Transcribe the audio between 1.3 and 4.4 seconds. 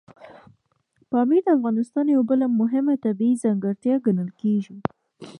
د افغانستان یوه بله مهمه طبیعي ځانګړتیا ګڼل